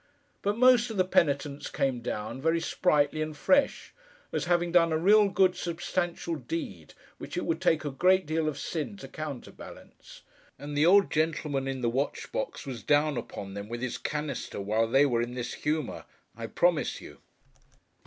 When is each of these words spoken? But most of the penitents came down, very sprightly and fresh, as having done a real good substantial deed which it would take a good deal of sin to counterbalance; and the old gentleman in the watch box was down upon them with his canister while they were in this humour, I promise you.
But 0.41 0.57
most 0.57 0.89
of 0.89 0.97
the 0.97 1.05
penitents 1.05 1.69
came 1.69 1.99
down, 2.01 2.41
very 2.41 2.59
sprightly 2.59 3.21
and 3.21 3.37
fresh, 3.37 3.93
as 4.33 4.45
having 4.45 4.71
done 4.71 4.91
a 4.91 4.97
real 4.97 5.29
good 5.29 5.55
substantial 5.55 6.33
deed 6.37 6.95
which 7.19 7.37
it 7.37 7.45
would 7.45 7.61
take 7.61 7.85
a 7.85 7.91
good 7.91 8.25
deal 8.25 8.49
of 8.49 8.57
sin 8.57 8.97
to 8.97 9.07
counterbalance; 9.07 10.23
and 10.57 10.75
the 10.75 10.87
old 10.87 11.11
gentleman 11.11 11.67
in 11.67 11.81
the 11.81 11.87
watch 11.87 12.31
box 12.31 12.65
was 12.65 12.81
down 12.81 13.15
upon 13.15 13.53
them 13.53 13.69
with 13.69 13.83
his 13.83 13.99
canister 13.99 14.59
while 14.59 14.87
they 14.87 15.05
were 15.05 15.21
in 15.21 15.35
this 15.35 15.53
humour, 15.53 16.05
I 16.35 16.47
promise 16.47 16.99
you. 16.99 17.19